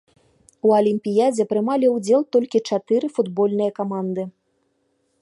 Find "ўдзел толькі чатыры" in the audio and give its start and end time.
1.97-3.07